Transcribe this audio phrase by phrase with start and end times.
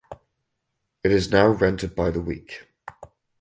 [1.03, 2.65] It is now rented by the week.